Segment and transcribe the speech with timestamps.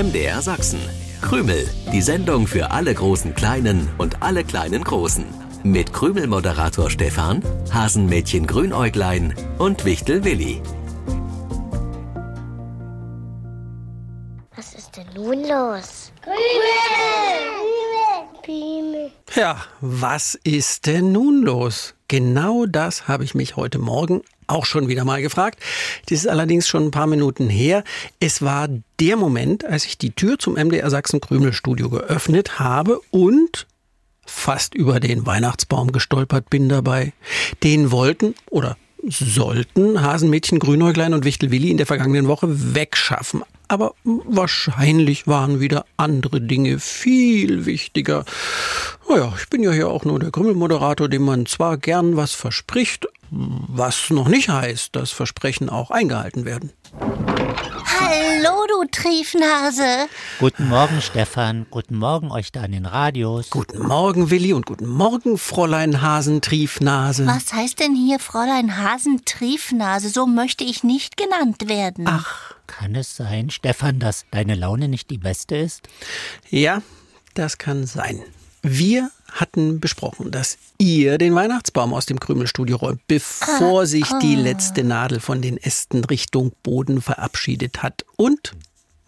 [0.00, 0.80] MDR Sachsen.
[1.20, 5.26] Krümel, die Sendung für alle großen Kleinen und alle kleinen Großen.
[5.62, 10.62] Mit Krümel-Moderator Stefan, Hasenmädchen Grünäuglein und Wichtel Willi.
[14.56, 16.12] Was ist denn nun los?
[19.34, 21.94] Ja, was ist denn nun los?
[22.10, 25.60] Genau das habe ich mich heute Morgen auch schon wieder mal gefragt.
[26.06, 27.84] Das ist allerdings schon ein paar Minuten her.
[28.18, 28.66] Es war
[28.98, 33.68] der Moment, als ich die Tür zum MDR Sachsen Krümel Studio geöffnet habe und
[34.26, 37.12] fast über den Weihnachtsbaum gestolpert bin dabei.
[37.62, 43.44] Den wollten oder sollten Hasenmädchen Grünäuglein und Wichtel Willi in der vergangenen Woche wegschaffen.
[43.70, 48.24] Aber wahrscheinlich waren wieder andere Dinge viel wichtiger.
[49.08, 53.06] Naja, ich bin ja hier auch nur der Krümmelmoderator, dem man zwar gern was verspricht,
[53.30, 56.72] was noch nicht heißt, dass Versprechen auch eingehalten werden.
[56.98, 60.08] Hallo, du Triefnase.
[60.40, 61.66] Guten Morgen, Stefan.
[61.70, 63.50] Guten Morgen euch da an den Radios.
[63.50, 67.24] Guten Morgen, Willi, und guten Morgen, Fräulein Hasentriefnase.
[67.24, 70.08] Was heißt denn hier Fräulein Hasentriefnase?
[70.08, 72.06] So möchte ich nicht genannt werden.
[72.08, 75.88] Ach, Kann es sein, Stefan, dass deine Laune nicht die beste ist?
[76.50, 76.82] ja,
[77.34, 78.20] das kann sein.
[78.62, 84.84] Wir hatten besprochen, dass ihr den Weihnachtsbaum aus dem Krümelstudio räumt, bevor sich die letzte
[84.84, 88.04] Nadel von den Ästen Richtung Boden verabschiedet hat.
[88.16, 88.52] Und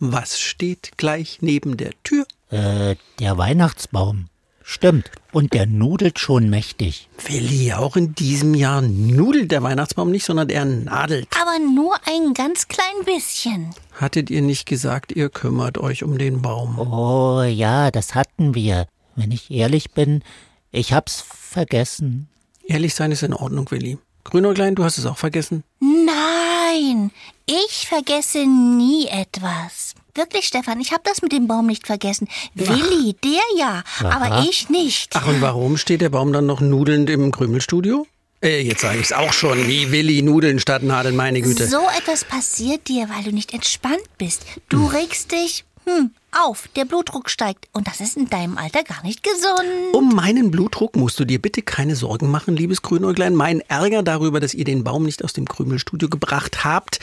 [0.01, 2.27] was steht gleich neben der Tür?
[2.51, 4.27] Äh, der Weihnachtsbaum.
[4.65, 5.11] Stimmt.
[5.33, 7.09] Und der nudelt schon mächtig.
[7.27, 11.29] Willi, auch in diesem Jahr nudelt der Weihnachtsbaum nicht, sondern er nadelt.
[11.41, 13.71] Aber nur ein ganz klein bisschen.
[13.93, 16.79] Hattet ihr nicht gesagt, ihr kümmert euch um den Baum?
[16.79, 18.87] Oh ja, das hatten wir.
[19.17, 20.23] Wenn ich ehrlich bin,
[20.71, 22.29] ich hab's vergessen.
[22.65, 23.99] Ehrlich sein ist in Ordnung, Willi.
[24.25, 25.65] Grünäuglein, du hast es auch vergessen?
[25.83, 27.11] Nein,
[27.45, 29.95] ich vergesse nie etwas.
[30.15, 32.29] Wirklich, Stefan, ich habe das mit dem Baum nicht vergessen.
[32.55, 35.11] Willi, der ja, aber ich nicht.
[35.17, 38.07] Ach, und warum steht der Baum dann noch nudelnd im Krümelstudio?
[38.45, 39.67] Äh, jetzt sage ich's auch schon.
[39.67, 41.67] Wie Willi Nudeln statt Nadeln, meine Güte.
[41.67, 44.45] So etwas passiert dir, weil du nicht entspannt bist.
[44.69, 47.69] Du regst dich hm, auf, der Blutdruck steigt.
[47.73, 49.95] Und das ist in deinem Alter gar nicht gesund.
[49.95, 53.35] Um meinen Blutdruck musst du dir bitte keine Sorgen machen, liebes Grünäuglein.
[53.35, 56.99] Mein Ärger darüber, dass ihr den Baum nicht aus dem Krümelstudio gebracht habt,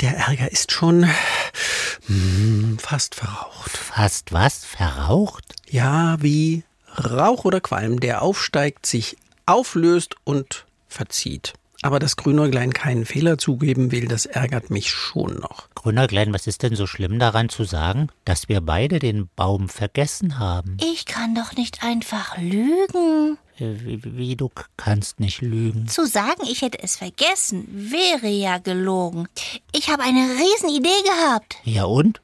[0.00, 1.08] der Ärger ist schon
[2.06, 3.70] hm, fast verraucht.
[3.70, 4.64] Fast was?
[4.64, 5.54] Verraucht?
[5.68, 6.64] Ja, wie
[6.98, 11.54] Rauch oder Qualm, der aufsteigt, sich auflöst und verzieht.
[11.82, 15.68] Aber dass Grünäuglein keinen Fehler zugeben will, das ärgert mich schon noch.
[15.74, 20.38] Grünerglein, was ist denn so schlimm daran zu sagen, dass wir beide den Baum vergessen
[20.38, 20.76] haben?
[20.80, 23.36] Ich kann doch nicht einfach lügen.
[23.58, 25.88] Äh, Wie, wie du kannst nicht lügen.
[25.88, 29.26] Zu sagen, ich hätte es vergessen, wäre ja gelogen.
[29.72, 31.56] Ich habe eine Riesenidee gehabt.
[31.64, 32.20] Ja und?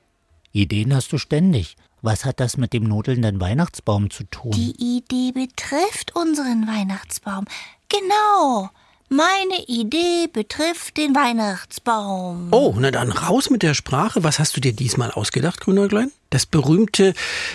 [0.53, 1.77] Ideen hast du ständig.
[2.01, 4.53] Was hat das mit dem nudelnden Weihnachtsbaum zu tun?
[4.53, 7.45] Die Idee betrifft unseren Weihnachtsbaum.
[7.89, 8.71] Genau.
[9.11, 12.49] Meine Idee betrifft den Weihnachtsbaum.
[12.51, 14.23] Oh, na dann raus mit der Sprache.
[14.23, 16.13] Was hast du dir diesmal ausgedacht, Grünäuglein?
[16.29, 17.15] Das berühmte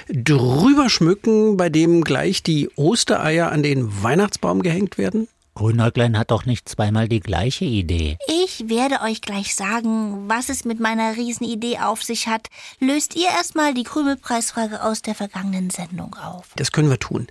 [0.09, 5.28] Drüberschmücken, bei dem gleich die Ostereier an den Weihnachtsbaum gehängt werden?
[5.56, 8.18] Grünäuglein hat doch nicht zweimal die gleiche Idee.
[8.44, 12.47] Ich werde euch gleich sagen, was es mit meiner Riesenidee auf sich hat.
[12.80, 16.50] Löst ihr erstmal die Krümelpreisfrage aus der vergangenen Sendung auf.
[16.56, 17.28] Das können wir tun.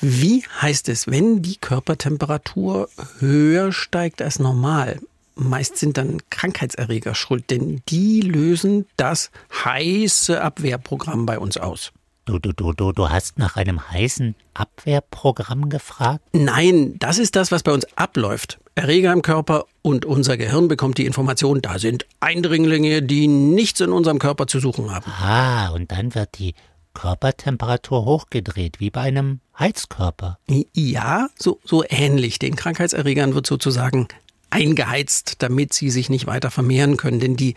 [0.00, 2.88] Wie heißt es, wenn die Körpertemperatur
[3.18, 5.00] höher steigt als normal?
[5.34, 9.30] Meist sind dann Krankheitserreger schuld, denn die lösen das
[9.64, 11.92] heiße Abwehrprogramm bei uns aus.
[12.30, 16.22] Du, du, du, du, du hast nach einem heißen Abwehrprogramm gefragt?
[16.32, 18.60] Nein, das ist das, was bei uns abläuft.
[18.76, 23.90] Erreger im Körper und unser Gehirn bekommt die Information, da sind Eindringlinge, die nichts in
[23.90, 25.10] unserem Körper zu suchen haben.
[25.10, 26.54] Ah, und dann wird die
[26.94, 30.38] Körpertemperatur hochgedreht, wie bei einem Heizkörper.
[30.72, 32.38] Ja, so, so ähnlich.
[32.38, 34.06] Den Krankheitserregern wird sozusagen
[34.50, 37.20] eingeheizt, damit sie sich nicht weiter vermehren können.
[37.20, 37.54] Denn die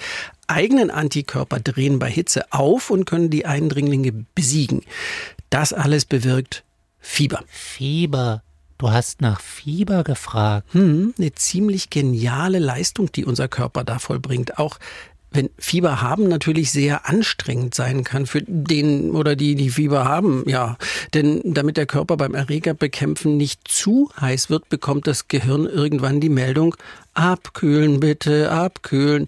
[0.47, 4.81] eigenen Antikörper drehen bei Hitze auf und können die Eindringlinge besiegen.
[5.49, 6.63] Das alles bewirkt
[6.99, 7.43] Fieber.
[7.47, 8.43] Fieber.
[8.77, 10.73] Du hast nach Fieber gefragt.
[10.73, 14.57] Hm, eine ziemlich geniale Leistung, die unser Körper da vollbringt.
[14.57, 14.79] Auch
[15.33, 20.43] wenn Fieber haben natürlich sehr anstrengend sein kann für den oder die, die Fieber haben,
[20.47, 20.77] ja.
[21.13, 26.29] Denn damit der Körper beim Erregerbekämpfen nicht zu heiß wird, bekommt das Gehirn irgendwann die
[26.29, 26.75] Meldung,
[27.13, 29.27] abkühlen bitte, abkühlen.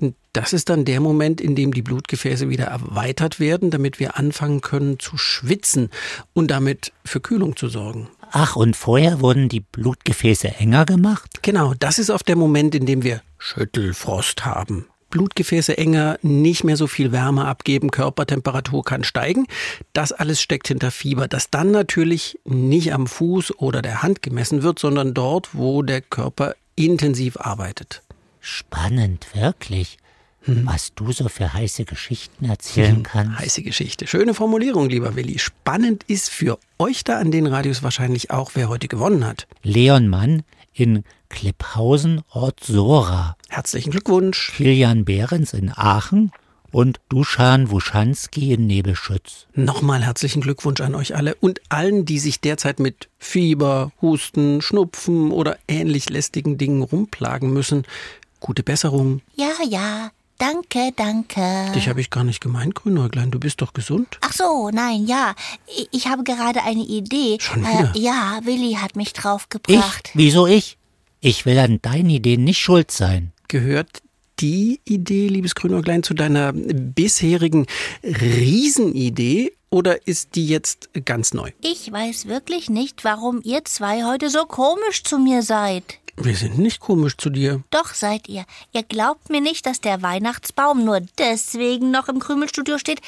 [0.00, 4.18] Und Das ist dann der Moment, in dem die Blutgefäße wieder erweitert werden, damit wir
[4.18, 5.90] anfangen können zu schwitzen
[6.32, 8.08] und damit für Kühlung zu sorgen.
[8.32, 11.42] Ach, und vorher wurden die Blutgefäße enger gemacht?
[11.42, 14.86] Genau, das ist oft der Moment, in dem wir Schüttelfrost haben.
[15.14, 19.46] Blutgefäße enger, nicht mehr so viel Wärme abgeben, Körpertemperatur kann steigen.
[19.92, 24.64] Das alles steckt hinter Fieber, das dann natürlich nicht am Fuß oder der Hand gemessen
[24.64, 28.02] wird, sondern dort, wo der Körper intensiv arbeitet.
[28.40, 29.98] Spannend, wirklich.
[30.46, 33.38] Was du so für heiße Geschichten erzählen kannst.
[33.38, 34.08] Heiße Geschichte.
[34.08, 35.38] Schöne Formulierung, lieber Willi.
[35.38, 39.46] Spannend ist für euch da an den Radios wahrscheinlich auch, wer heute gewonnen hat.
[39.62, 40.42] Leon Mann
[40.74, 43.36] in Klipphausen, Ort Sora.
[43.48, 44.52] Herzlichen Glückwunsch.
[44.56, 46.32] Kilian Behrens in Aachen
[46.74, 49.46] und Duschan Wuschanski in Nebelschütz.
[49.54, 55.30] Nochmal herzlichen Glückwunsch an euch alle und allen, die sich derzeit mit Fieber, Husten, Schnupfen
[55.30, 57.84] oder ähnlich lästigen Dingen rumplagen müssen.
[58.40, 59.22] Gute Besserung.
[59.36, 60.10] Ja, ja.
[60.38, 61.72] Danke, danke.
[61.74, 63.30] Dich habe ich gar nicht gemeint, Grünäuglein.
[63.30, 64.18] Du bist doch gesund.
[64.20, 65.34] Ach so, nein, ja.
[65.66, 67.38] Ich, ich habe gerade eine Idee.
[67.40, 67.92] Schon wieder?
[67.94, 69.12] Äh, ja, Willi hat mich Ich?
[69.14, 70.10] draufgebracht.
[70.14, 70.76] Wieso ich?
[71.20, 73.32] Ich will an deinen Ideen nicht schuld sein.
[73.48, 74.02] Gehört
[74.40, 77.66] die Idee, liebes Grünäuglein, zu deiner bisherigen
[78.02, 81.50] Riesenidee oder ist die jetzt ganz neu?
[81.62, 85.98] Ich weiß wirklich nicht, warum ihr zwei heute so komisch zu mir seid.
[86.16, 87.62] Wir sind nicht komisch zu dir.
[87.70, 88.44] Doch seid ihr.
[88.72, 93.00] Ihr glaubt mir nicht, dass der Weihnachtsbaum nur deswegen noch im Krümelstudio steht,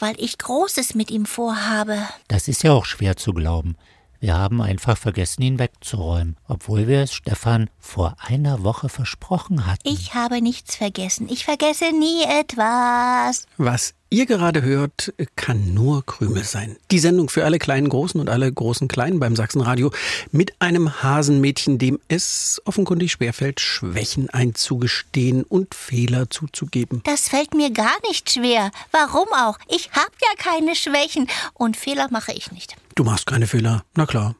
[0.00, 1.98] weil ich Großes mit ihm vorhabe.
[2.28, 3.76] Das ist ja auch schwer zu glauben.
[4.20, 9.88] Wir haben einfach vergessen, ihn wegzuräumen, obwohl wir es Stefan vor einer Woche versprochen hatten.
[9.88, 11.28] Ich habe nichts vergessen.
[11.28, 13.46] Ich vergesse nie etwas.
[13.58, 16.76] Was ihr gerade hört, kann nur Krümel sein.
[16.90, 19.90] Die Sendung für alle kleinen Großen und alle großen Kleinen beim Sachsenradio
[20.30, 27.02] mit einem Hasenmädchen, dem es offenkundig schwerfällt, Schwächen einzugestehen und Fehler zuzugeben.
[27.04, 28.70] Das fällt mir gar nicht schwer.
[28.92, 29.58] Warum auch?
[29.68, 32.76] Ich habe ja keine Schwächen und Fehler mache ich nicht.
[32.96, 34.34] Du machst keine Fehler, na klar.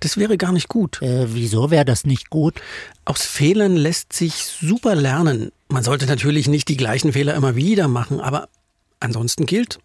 [0.00, 1.02] Das wäre gar nicht gut.
[1.02, 2.62] Äh, wieso wäre das nicht gut?
[3.04, 5.50] Aus Fehlern lässt sich super lernen.
[5.68, 8.48] Man sollte natürlich nicht die gleichen Fehler immer wieder machen, aber
[9.00, 9.80] ansonsten gilt,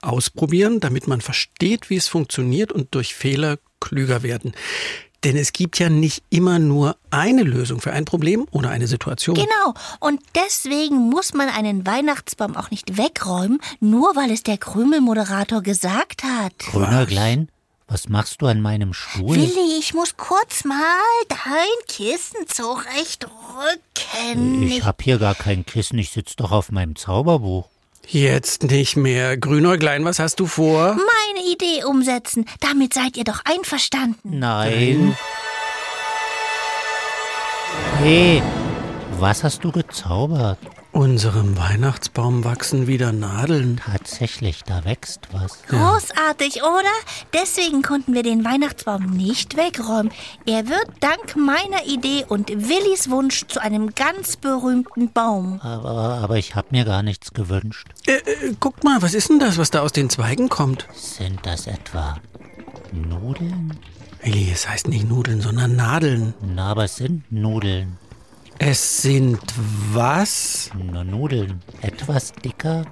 [0.00, 4.52] ausprobieren, damit man versteht, wie es funktioniert und durch Fehler klüger werden.
[5.24, 9.36] Denn es gibt ja nicht immer nur eine Lösung für ein Problem oder eine Situation.
[9.36, 9.74] Genau.
[10.00, 16.24] Und deswegen muss man einen Weihnachtsbaum auch nicht wegräumen, nur weil es der Krümelmoderator gesagt
[16.24, 16.58] hat.
[16.58, 17.48] Grünäuglein,
[17.86, 19.36] was machst du an meinem Stuhl?
[19.36, 20.78] Willi, ich muss kurz mal
[21.28, 24.62] dein Kissen zurechtrücken.
[24.62, 27.68] Ich hab hier gar kein Kissen, ich sitz doch auf meinem Zauberbuch.
[28.06, 29.36] Jetzt nicht mehr.
[29.36, 30.96] Grünäuglein, was hast du vor?
[30.96, 32.44] meine Idee umsetzen.
[32.60, 34.38] Damit seid ihr doch einverstanden.
[34.38, 35.16] Nein.
[37.98, 38.42] Hey,
[39.18, 40.58] was hast du gezaubert?
[40.92, 43.80] Unserem Weihnachtsbaum wachsen wieder Nadeln.
[43.82, 45.62] Tatsächlich, da wächst was.
[45.68, 46.92] Großartig, oder?
[47.32, 50.12] Deswegen konnten wir den Weihnachtsbaum nicht wegräumen.
[50.44, 55.60] Er wird dank meiner Idee und Willis Wunsch zu einem ganz berühmten Baum.
[55.62, 57.88] Aber, aber ich hab mir gar nichts gewünscht.
[58.06, 60.86] Äh, äh, guck mal, was ist denn das, was da aus den Zweigen kommt?
[60.92, 62.18] Sind das etwa
[62.92, 63.78] Nudeln?
[64.22, 66.34] Willi, es heißt nicht Nudeln, sondern Nadeln.
[66.42, 67.96] Na, aber es sind Nudeln.
[68.64, 69.40] Es sind
[69.92, 70.70] was?
[70.92, 71.60] Na, Nudeln.
[71.80, 72.84] Etwas dicker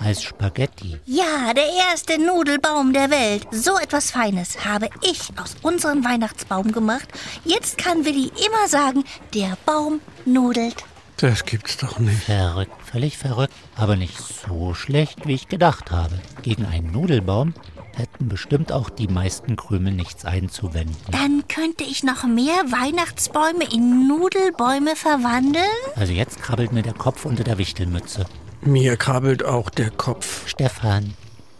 [0.00, 0.98] als Spaghetti.
[1.06, 3.46] Ja, der erste Nudelbaum der Welt.
[3.52, 7.06] So etwas Feines habe ich aus unserem Weihnachtsbaum gemacht.
[7.44, 10.82] Jetzt kann Willi immer sagen, der Baum nudelt.
[11.18, 12.24] Das gibt's doch nicht.
[12.24, 13.54] Verrückt, völlig verrückt.
[13.76, 16.18] Aber nicht so schlecht, wie ich gedacht habe.
[16.42, 17.54] Gegen einen Nudelbaum
[17.94, 20.96] hätten bestimmt auch die meisten Krümel nichts einzuwenden.
[21.10, 25.64] Dann könnte ich noch mehr Weihnachtsbäume in Nudelbäume verwandeln?
[25.96, 28.26] Also jetzt krabbelt mir der Kopf unter der Wichtelmütze.
[28.62, 30.48] Mir krabbelt auch der Kopf.
[30.48, 31.14] Stefan,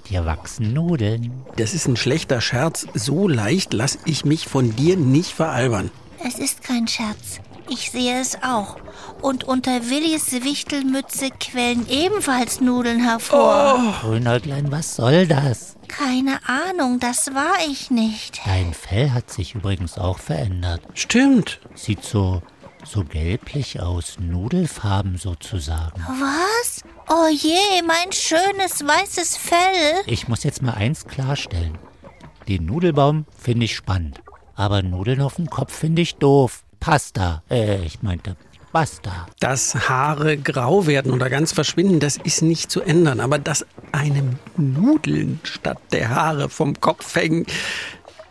[0.09, 1.33] dir wachsen Nudeln.
[1.57, 2.87] Das ist ein schlechter Scherz.
[2.95, 5.91] So leicht lass ich mich von dir nicht veralbern.
[6.25, 7.41] Es ist kein Scherz.
[7.69, 8.77] Ich sehe es auch.
[9.21, 13.95] Und unter Willis Wichtelmütze quellen ebenfalls Nudeln hervor.
[14.01, 15.77] Grünäuglein, was soll das?
[15.97, 18.41] Keine Ahnung, das war ich nicht.
[18.47, 20.83] Dein Fell hat sich übrigens auch verändert.
[20.95, 21.61] Stimmt.
[21.75, 22.43] Sieht so,
[22.85, 26.03] so gelblich aus, Nudelfarben sozusagen.
[26.09, 26.83] Was?
[27.09, 30.03] Oh je, mein schönes weißes Fell.
[30.07, 31.77] Ich muss jetzt mal eins klarstellen.
[32.49, 34.21] Den Nudelbaum finde ich spannend,
[34.55, 36.65] aber Nudeln auf dem Kopf finde ich doof.
[36.81, 38.37] Pasta, äh, ich meinte
[38.73, 39.27] Basta.
[39.41, 43.21] Dass Haare grau werden oder ganz verschwinden, das ist nicht zu ändern.
[43.21, 47.45] Aber dass einem Nudeln statt der Haare vom Kopf hängen,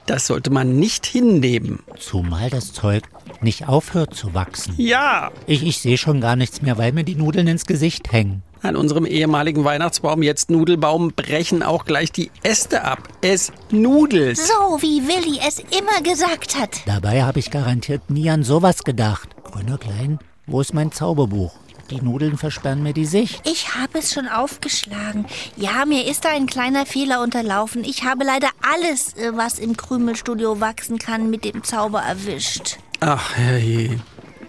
[0.07, 1.79] das sollte man nicht hinnehmen.
[1.99, 3.03] Zumal das Zeug
[3.41, 4.73] nicht aufhört zu wachsen.
[4.77, 8.41] Ja, Ich, ich sehe schon gar nichts mehr, weil mir die Nudeln ins Gesicht hängen.
[8.63, 13.07] an unserem ehemaligen Weihnachtsbaum, jetzt Nudelbaum, brechen auch gleich die Äste ab.
[13.21, 14.37] Es nudelt.
[14.37, 16.81] So wie Willi es immer gesagt hat.
[16.87, 19.29] Dabei habe ich garantiert nie an sowas gedacht.
[19.43, 20.19] Grüner Klein,
[20.51, 21.53] wo ist mein Zauberbuch?
[21.89, 23.41] Die Nudeln versperren mir die Sicht.
[23.45, 25.25] Ich habe es schon aufgeschlagen.
[25.57, 27.83] Ja, mir ist da ein kleiner Fehler unterlaufen.
[27.83, 32.77] Ich habe leider alles, äh, was im Krümelstudio wachsen kann, mit dem Zauber erwischt.
[33.01, 33.99] Ach, herrje.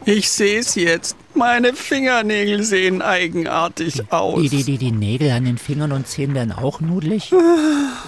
[0.05, 1.17] Ich sehe es jetzt.
[1.35, 4.41] Meine Fingernägel sehen eigenartig aus.
[4.43, 7.33] Die, die, die, die Nägel an den Fingern und Zähnen werden auch nudelig.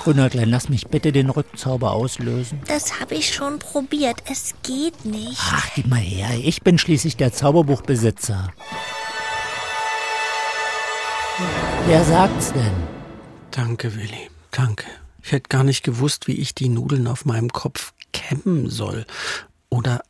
[0.02, 2.60] Grünäuglein, lass mich bitte den Rückzauber auslösen.
[2.66, 4.22] Das habe ich schon probiert.
[4.30, 5.38] Es geht nicht.
[5.40, 6.28] Ach, gib mal her.
[6.42, 8.52] Ich bin schließlich der Zauberbuchbesitzer.
[11.86, 12.72] Wer sagt's denn?
[13.50, 14.30] Danke, Willi.
[14.50, 14.86] Danke.
[15.22, 19.06] Ich hätte gar nicht gewusst, wie ich die Nudeln auf meinem Kopf kämmen soll.
[19.70, 20.02] Oder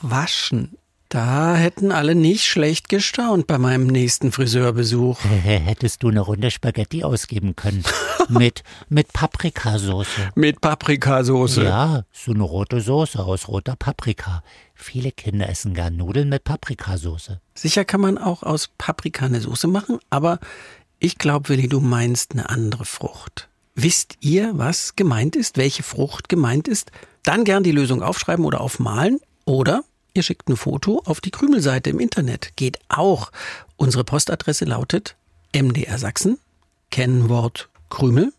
[0.00, 0.78] waschen.
[1.16, 5.18] Da hätten alle nicht schlecht gestaunt bei meinem nächsten Friseurbesuch.
[5.24, 7.82] Hättest du eine Runde Spaghetti ausgeben können.
[8.28, 10.08] mit, mit Paprikasauce.
[10.34, 11.56] Mit Paprikasauce.
[11.56, 14.42] Ja, so eine rote Soße aus roter Paprika.
[14.74, 17.38] Viele Kinder essen gern Nudeln mit Paprikasauce.
[17.54, 20.38] Sicher kann man auch aus Paprika eine Soße machen, aber
[20.98, 23.48] ich glaube, Willi, du meinst eine andere Frucht.
[23.74, 26.90] Wisst ihr, was gemeint ist, welche Frucht gemeint ist?
[27.22, 29.82] Dann gern die Lösung aufschreiben oder aufmalen oder
[30.16, 32.56] Ihr schickt ein Foto auf die Krümelseite im Internet.
[32.56, 33.30] Geht auch.
[33.76, 35.14] Unsere Postadresse lautet
[35.54, 36.38] MDR Sachsen,
[36.90, 38.32] Kennwort Krümel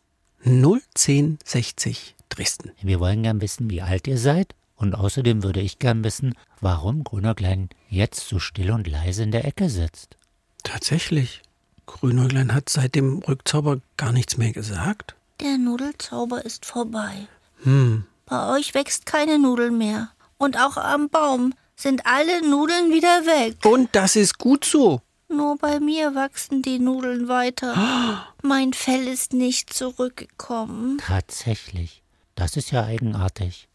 [0.43, 2.72] 01060 Dresden.
[2.81, 4.55] Wir wollen gern wissen, wie alt ihr seid.
[4.75, 9.46] Und außerdem würde ich gern wissen, warum Grünäuglein jetzt so still und leise in der
[9.46, 10.17] Ecke sitzt.
[10.63, 11.43] Tatsächlich.
[11.86, 15.15] Grünäuglein hat seit dem Rückzauber gar nichts mehr gesagt.
[15.41, 17.27] Der Nudelzauber ist vorbei.
[17.62, 18.05] Hm.
[18.25, 20.10] Bei euch wächst keine Nudel mehr.
[20.39, 23.63] Und auch am Baum sind alle Nudeln wieder weg.
[23.65, 25.01] Und das ist gut so.
[25.29, 28.25] Nur bei mir wachsen die Nudeln weiter.
[28.41, 30.98] Mein Fell ist nicht zurückgekommen.
[30.98, 32.03] Tatsächlich.
[32.36, 33.67] Das ist ja eigenartig.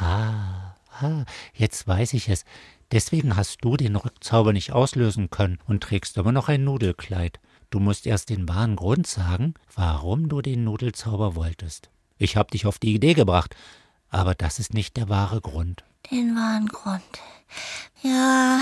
[0.00, 1.24] Ha, ha,
[1.54, 2.44] jetzt weiß ich es.
[2.92, 7.40] Deswegen hast du den Rückzauber nicht auslösen können und trägst immer noch ein Nudelkleid.
[7.70, 11.90] Du musst erst den wahren Grund sagen, warum du den Nudelzauber wolltest.
[12.16, 13.56] Ich hab dich auf die Idee gebracht,
[14.08, 15.84] aber das ist nicht der wahre Grund.
[16.10, 17.02] Den wahren Grund.
[18.02, 18.60] Ja,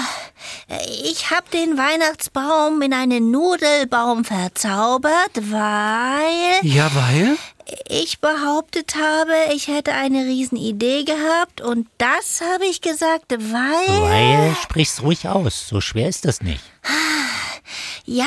[1.03, 6.61] ich hab den Weihnachtsbaum in einen Nudelbaum verzaubert, weil.
[6.63, 7.37] Ja, weil?
[7.89, 14.03] Ich behauptet habe, ich hätte eine Riesenidee gehabt und das habe ich gesagt, weil.
[14.03, 16.63] Weil, sprich's ruhig aus, so schwer ist das nicht.
[18.07, 18.27] Ja,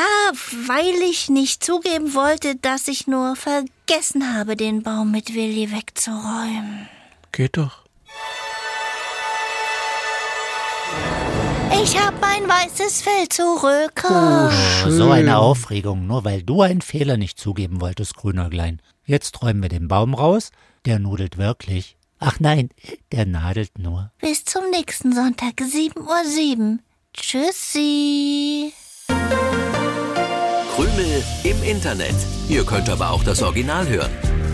[0.66, 6.90] weil ich nicht zugeben wollte, dass ich nur vergessen habe, den Baum mit Willi wegzuräumen.
[7.32, 7.87] Geht doch.
[11.84, 14.04] Ich hab mein weißes Fell zurück.
[14.10, 14.50] Oh,
[14.86, 18.82] Oh, so eine Aufregung, nur weil du einen Fehler nicht zugeben wolltest, Grünäuglein.
[19.06, 20.52] Jetzt räumen wir den Baum raus,
[20.86, 21.98] der nudelt wirklich.
[22.20, 22.70] Ach nein,
[23.12, 24.12] der nadelt nur.
[24.20, 26.80] Bis zum nächsten Sonntag, 7.07 Uhr.
[27.14, 28.74] Tschüssi.
[30.76, 32.16] Krümel im Internet.
[32.50, 34.12] Ihr könnt aber auch das Original hören.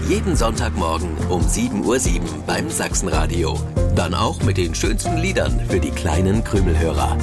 [0.10, 3.58] Jeden Sonntagmorgen um 7.07 Uhr beim Sachsenradio.
[3.96, 7.16] Dann auch mit den schönsten Liedern für die kleinen Krümelhörer.